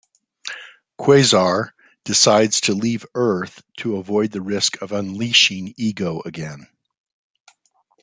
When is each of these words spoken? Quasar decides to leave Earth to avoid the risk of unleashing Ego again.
Quasar 0.99 1.73
decides 2.05 2.61
to 2.61 2.73
leave 2.73 3.05
Earth 3.13 3.61
to 3.77 3.97
avoid 3.97 4.31
the 4.31 4.41
risk 4.41 4.81
of 4.81 4.93
unleashing 4.93 5.75
Ego 5.77 6.23
again. 6.25 6.65